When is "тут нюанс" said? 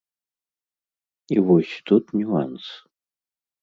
1.93-2.63